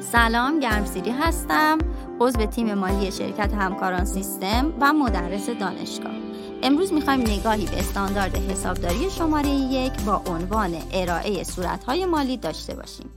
سلام 0.00 0.60
گرمسیری 0.60 1.10
هستم. 1.10 1.78
عضو 2.20 2.46
تیم 2.46 2.74
مالی 2.74 3.12
شرکت 3.12 3.54
همکاران 3.54 4.04
سیستم 4.04 4.72
و 4.80 4.92
مدرس 4.92 5.50
دانشگاه. 5.50 6.12
امروز 6.62 6.92
می‌خوایم 6.92 7.20
نگاهی 7.20 7.66
به 7.66 7.78
استاندارد 7.78 8.36
حسابداری 8.36 9.10
شماره 9.10 9.48
یک 9.48 10.00
با 10.00 10.22
عنوان 10.26 10.76
ارائه 10.92 11.44
صورتهای 11.44 12.06
مالی 12.06 12.36
داشته 12.36 12.74
باشیم. 12.74 13.10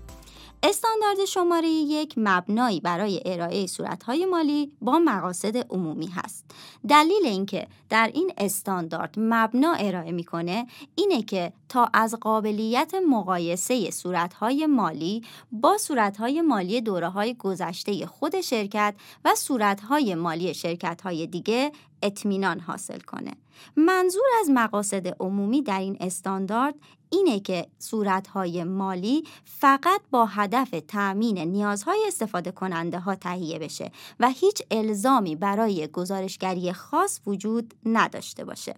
استاندارد 0.64 1.26
شماره 1.26 1.68
یک 1.68 2.14
مبنایی 2.18 2.79
برای 2.79 3.22
ارائه 3.26 3.68
صورتهای 3.68 4.26
مالی 4.26 4.72
با 4.81 5.00
مقاصد 5.00 5.58
عمومی 5.58 6.08
هست. 6.08 6.46
دلیل 6.90 7.26
اینکه 7.26 7.68
در 7.90 8.12
این 8.13 8.34
استاندارد 8.38 9.13
مبنا 9.18 9.74
ارائه 9.74 10.12
می‌کنه 10.12 10.68
اینه 10.96 11.24
که 11.24 11.54
تا 11.70 11.90
از 11.94 12.16
قابلیت 12.22 12.94
مقایسه 13.10 13.92
صورتهای 13.92 14.66
مالی 14.66 15.22
با 15.52 15.78
صورتهای 15.78 16.41
مالی 16.41 16.81
دوره 16.81 17.09
های 17.09 17.34
گذشته 17.34 18.05
خود 18.05 18.41
شرکت 18.41 18.95
و 19.26 19.35
صورتهای 19.35 20.16
مالی 20.16 20.54
شرکت 20.54 21.02
های 21.02 21.27
دیگه 21.27 21.71
اطمینان 22.04 22.59
حاصل 22.59 22.99
کنه. 22.99 23.31
منظور 23.76 24.26
از 24.41 24.49
مقاصد 24.49 25.07
عمومی 25.20 25.62
در 25.62 25.79
این 25.79 25.98
استاندارد 25.99 26.76
اینه 27.09 27.40
که 27.40 27.68
صورتهای 27.79 28.63
مالی 28.63 29.23
فقط 29.45 30.02
با 30.12 30.26
هدف 30.26 30.70
تأمین 30.88 31.38
نیازهای 31.38 32.04
استفاده 32.07 32.52
کننده 32.52 32.99
ها 32.99 33.15
تهیه 33.15 33.59
بشه 33.59 33.91
و 34.20 34.29
هیچ 34.29 34.62
الزامی 34.71 35.35
برای 35.35 35.88
گزارشگری 35.88 36.73
خاص 36.73 37.20
وجود 37.27 37.73
نداشته 37.86 38.45
باشه. 38.45 38.76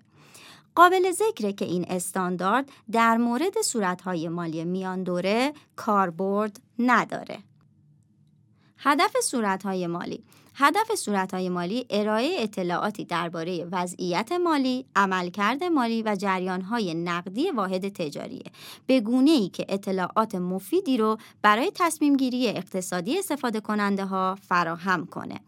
قابل 0.76 1.12
ذکره 1.12 1.54
که 1.54 1.66
این 1.66 1.86
استاندارد 1.90 2.70
در 2.92 3.18
مورد 3.18 3.62
صورتهای 3.62 4.30
مالی 4.30 4.66
میان 4.66 5.04
دوره 5.04 5.54
کاربرد 5.76 6.60
نداره. 6.80 7.40
هدف 8.78 9.16
صورتهای 9.24 9.88
مالی 9.88 10.24
هدف 10.58 10.96
صورتهای 10.96 11.50
مالی 11.50 11.86
ارائه 11.90 12.36
اطلاعاتی 12.40 13.06
درباره 13.06 13.66
وضعیت 13.72 14.32
مالی، 14.32 14.86
عملکرد 14.96 15.64
مالی 15.64 16.04
و 16.04 16.16
جریانهای 16.16 16.94
نقدی 16.94 17.52
واحد 17.52 17.90
تجاریه 17.90 18.52
به 18.88 19.00
گونه 19.00 19.32
ای 19.32 19.50
که 19.50 19.66
اطلاعات 19.70 20.36
مفیدی 20.36 20.98
رو 20.98 21.18
برای 21.42 21.72
تصمیم 21.76 22.18
گیری 22.18 22.48
اقتصادی 22.48 23.20
استفاده 23.20 23.60
کننده 23.60 24.06
ها 24.06 24.38
فراهم 24.42 25.06
کنه. 25.06 25.40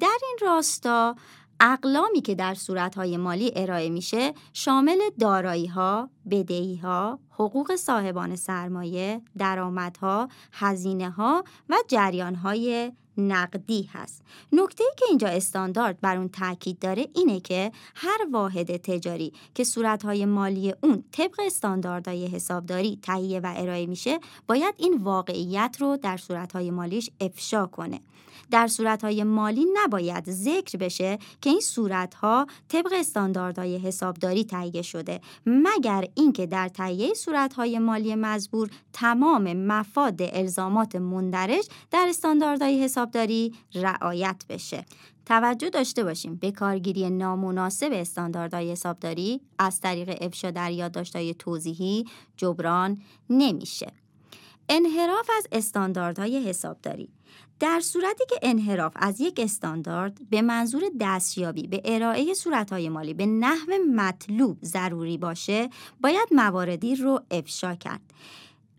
در 0.00 0.18
این 0.22 0.38
راستا 0.40 1.16
اقلامی 1.60 2.20
که 2.20 2.34
در 2.34 2.54
صورتهای 2.54 3.16
مالی 3.16 3.52
ارائه 3.56 3.90
میشه 3.90 4.34
شامل 4.52 4.98
دارایی 5.20 5.66
ها، 5.66 6.10
بدهی 6.30 6.76
ها، 6.76 7.18
حقوق 7.30 7.76
صاحبان 7.76 8.36
سرمایه، 8.36 9.20
درآمدها، 9.38 10.28
هزینه 10.52 11.10
ها 11.10 11.44
و 11.68 11.76
جریان 11.88 12.34
های 12.34 12.92
نقدی 13.18 13.90
هست. 13.92 14.22
نکته 14.52 14.84
ای 14.84 14.90
که 14.96 15.04
اینجا 15.08 15.28
استاندارد 15.28 16.00
بر 16.00 16.16
اون 16.16 16.28
تاکید 16.28 16.78
داره 16.78 17.06
اینه 17.14 17.40
که 17.40 17.72
هر 17.94 18.18
واحد 18.32 18.76
تجاری 18.76 19.32
که 19.54 19.64
صورتهای 19.64 20.24
مالی 20.24 20.74
اون 20.82 21.04
طبق 21.12 21.40
استانداردهای 21.46 22.26
حسابداری 22.26 22.98
تهیه 23.02 23.40
و 23.40 23.54
ارائه 23.56 23.86
میشه 23.86 24.18
باید 24.46 24.74
این 24.78 24.96
واقعیت 25.02 25.76
رو 25.80 25.96
در 25.96 26.16
صورتهای 26.16 26.70
مالیش 26.70 27.10
افشا 27.20 27.66
کنه. 27.66 28.00
در 28.50 28.66
صورتهای 28.66 29.24
مالی 29.24 29.66
نباید 29.74 30.30
ذکر 30.30 30.78
بشه 30.78 31.18
که 31.40 31.50
این 31.50 31.60
صورتها 31.60 32.46
طبق 32.68 32.92
استانداردهای 32.92 33.78
حسابداری 33.78 34.44
تهیه 34.44 34.82
شده 34.82 35.20
مگر 35.46 36.04
اینکه 36.14 36.46
در 36.46 36.68
تهیه 36.68 37.14
صورتهای 37.14 37.78
مالی 37.78 38.14
مزبور 38.14 38.70
تمام 38.92 39.52
مفاد 39.52 40.20
الزامات 40.22 40.96
مندرج 40.96 41.68
در 41.90 42.06
استانداردهای 42.08 42.84
حسابداری 43.08 43.54
رعایت 43.74 44.44
بشه. 44.48 44.84
توجه 45.26 45.70
داشته 45.70 46.04
باشیم 46.04 46.34
به 46.34 46.52
کارگیری 46.52 47.10
نامناسب 47.10 47.90
استانداردهای 47.92 48.72
حسابداری 48.72 49.40
از 49.58 49.80
طریق 49.80 50.18
افشا 50.20 50.50
در 50.50 50.72
یادداشت‌های 50.72 51.34
توضیحی 51.34 52.04
جبران 52.36 52.98
نمیشه. 53.30 53.92
انحراف 54.68 55.30
از 55.38 55.46
استانداردهای 55.52 56.48
حسابداری. 56.48 57.08
در 57.60 57.80
صورتی 57.80 58.24
که 58.28 58.38
انحراف 58.42 58.92
از 58.96 59.20
یک 59.20 59.40
استاندارد 59.40 60.30
به 60.30 60.42
منظور 60.42 60.82
دستیابی 61.00 61.66
به 61.66 61.82
ارائه 61.84 62.34
صورتهای 62.34 62.88
مالی 62.88 63.14
به 63.14 63.26
نحو 63.26 63.72
مطلوب 63.94 64.58
ضروری 64.64 65.18
باشه 65.18 65.70
باید 66.00 66.28
مواردی 66.30 66.96
رو 66.96 67.20
افشا 67.30 67.74
کرد. 67.74 68.00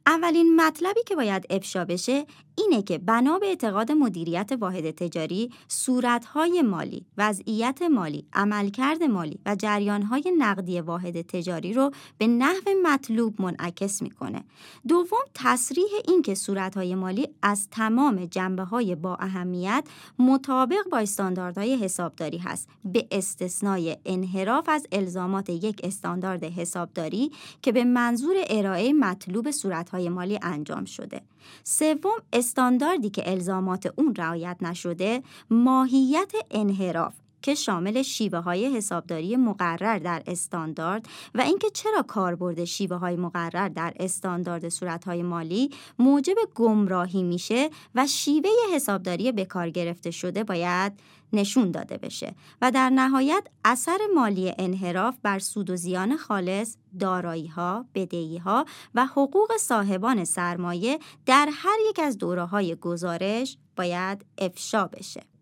اولین 0.09 0.55
مطلبی 0.61 0.99
که 1.05 1.15
باید 1.15 1.45
افشا 1.49 1.85
بشه 1.85 2.25
اینه 2.55 2.81
که 2.81 2.97
بنا 2.97 3.39
به 3.39 3.45
اعتقاد 3.45 3.91
مدیریت 3.91 4.51
واحد 4.59 4.91
تجاری 4.91 5.51
صورتهای 5.67 6.61
مالی، 6.61 7.05
وضعیت 7.17 7.81
مالی، 7.81 8.25
عملکرد 8.33 9.03
مالی 9.03 9.39
و 9.45 9.55
جریانهای 9.55 10.33
نقدی 10.37 10.81
واحد 10.81 11.21
تجاری 11.21 11.73
رو 11.73 11.91
به 12.17 12.27
نحو 12.27 12.69
مطلوب 12.83 13.41
منعکس 13.41 14.01
می‌کنه. 14.01 14.43
دوم 14.87 15.19
تصریح 15.33 15.89
این 16.07 16.21
که 16.21 16.35
صورتهای 16.35 16.95
مالی 16.95 17.27
از 17.41 17.67
تمام 17.71 18.25
جنبه 18.25 18.63
های 18.63 18.95
با 18.95 19.15
اهمیت 19.15 19.83
مطابق 20.19 20.89
با 20.91 20.97
استانداردهای 20.97 21.75
حسابداری 21.75 22.37
هست 22.37 22.69
به 22.85 23.07
استثنای 23.11 23.97
انحراف 24.05 24.69
از 24.69 24.87
الزامات 24.91 25.49
یک 25.49 25.81
استاندارد 25.83 26.43
حسابداری 26.43 27.31
که 27.61 27.71
به 27.71 27.83
منظور 27.83 28.35
ارائه 28.49 28.93
مطلوب 28.93 29.51
صورتهای 29.51 29.98
مالی 30.07 30.39
انجام 30.41 30.85
شده. 30.85 31.21
سوم 31.63 32.21
استانداردی 32.33 33.09
که 33.09 33.31
الزامات 33.31 33.93
اون 33.95 34.15
رعایت 34.15 34.57
نشده 34.61 35.23
ماهیت 35.49 36.31
انحراف 36.51 37.13
که 37.41 37.55
شامل 37.55 38.01
شیوه 38.01 38.39
های 38.39 38.77
حسابداری 38.77 39.35
مقرر 39.35 40.00
در 40.00 40.23
استاندارد 40.27 41.05
و 41.35 41.41
اینکه 41.41 41.69
چرا 41.69 42.01
کاربرد 42.01 42.66
شیوه 42.66 42.97
های 42.97 43.16
مقرر 43.16 43.69
در 43.69 43.94
استاندارد 44.00 44.69
صورت 44.69 45.05
های 45.05 45.23
مالی 45.23 45.69
موجب 46.00 46.35
گمراهی 46.55 47.23
میشه 47.23 47.69
و 47.95 48.07
شیوه 48.07 48.50
حسابداری 48.73 49.31
به 49.31 49.45
کار 49.45 49.69
گرفته 49.69 50.11
شده 50.11 50.44
باید 50.44 50.94
نشون 51.33 51.72
داده 51.72 51.97
بشه 51.97 52.35
و 52.61 52.72
در 52.72 52.89
نهایت 52.89 53.47
اثر 53.66 53.97
مالی 54.16 54.53
انحراف 54.57 55.17
بر 55.23 55.39
سود 55.39 55.69
و 55.69 55.75
زیان 55.75 56.17
خالص، 56.17 56.75
دارایی 57.00 57.47
ها، 57.47 57.85
بدهی 57.95 58.38
ها 58.38 58.66
و 58.95 59.06
حقوق 59.06 59.57
صاحبان 59.59 60.25
سرمایه 60.25 61.00
در 61.25 61.50
هر 61.53 61.77
یک 61.89 62.00
از 62.00 62.17
دوره 62.17 62.45
های 62.45 62.75
گزارش 62.75 63.57
باید 63.75 64.25
افشا 64.38 64.88
بشه. 64.88 65.38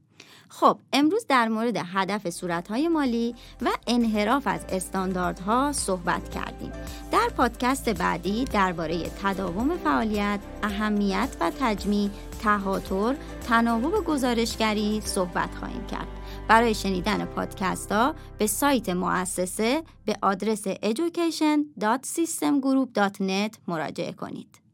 خب 0.50 0.78
امروز 0.94 1.26
در 1.30 1.48
مورد 1.48 1.78
هدف 1.94 2.30
صورتهای 2.30 2.88
مالی 2.88 3.36
و 3.62 3.70
انحراف 3.88 4.48
از 4.48 4.66
استانداردها 4.70 5.72
صحبت 5.72 6.30
کردیم. 6.30 6.72
در 7.12 7.30
پادکست 7.38 7.90
بعدی 7.90 8.46
درباره 8.46 9.04
تداوم 9.24 9.78
فعالیت 9.78 10.40
اهمیت 10.64 11.30
و 11.40 11.52
تجمیع 11.60 12.10
تهاتر 12.42 13.16
تناوب 13.48 14.06
گزارشگری 14.06 15.02
صحبت 15.02 15.56
خواهیم 15.56 15.86
کرد. 15.86 16.08
برای 16.48 16.74
شنیدن 16.74 17.26
پادکست 17.26 17.92
ها 17.92 18.16
به 18.38 18.48
سایت 18.48 18.90
مؤسسه 18.90 19.84
به 20.06 20.18
آدرس 20.22 20.68
education.systemgroup.net 20.68 23.58
مراجعه 23.68 24.12
کنید. 24.12 24.67